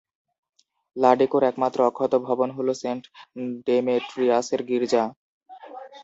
[0.95, 3.03] লাডিকোর একমাত্র অক্ষত ভবন হল সেন্ট
[3.67, 5.03] ডেমেট্রিয়াসের গির্জা।